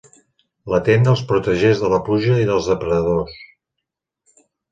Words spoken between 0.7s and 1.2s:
La tenda